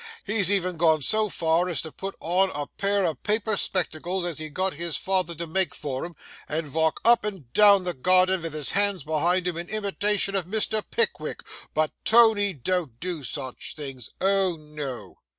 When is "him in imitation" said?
9.47-10.33